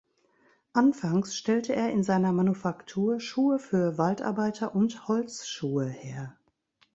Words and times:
Anfangs 0.73 1.35
stellte 1.35 1.75
er 1.75 1.91
in 1.91 2.01
seiner 2.01 2.31
Manufaktur 2.31 3.19
Schuhe 3.19 3.59
für 3.59 3.99
Waldarbeiter 3.99 4.73
und 4.73 5.07
Holzschuhe 5.07 5.85
her. 5.85 6.35